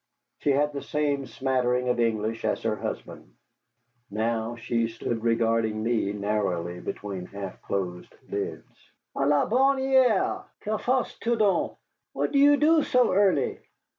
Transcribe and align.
She 0.39 0.49
had 0.53 0.73
the 0.73 0.81
same 0.81 1.27
smattering 1.27 1.87
of 1.87 1.99
English 1.99 2.43
as 2.43 2.63
her 2.63 2.75
husband. 2.77 3.35
Now 4.09 4.55
she 4.55 4.87
stood 4.87 5.23
regarding 5.23 5.83
me 5.83 6.11
narrowly 6.11 6.79
between 6.79 7.27
half 7.27 7.61
closed 7.61 8.15
lids. 8.27 8.65
"A 9.15 9.27
la 9.27 9.45
bonne 9.45 9.77
heure! 9.77 10.45
Que 10.59 10.75
fais 10.79 11.13
tu 11.19 11.35
donc? 11.35 11.77
What 12.13 12.31
do 12.31 12.39
you 12.39 12.57
do 12.57 12.81
so 12.81 13.13
early?" 13.13 13.59